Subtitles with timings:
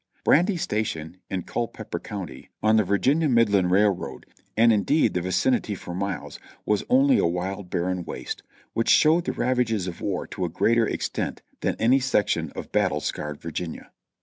[0.23, 4.25] Brandy Station, in Culpeper County, on the Virginia Mid land Railroad,
[4.57, 8.41] and indeed the vicinity for miles, was only a wild, barren waste,
[8.73, 12.71] which showed the ravages of war to a greater ex tent than any section of
[12.71, 13.91] battle scarred Virginia.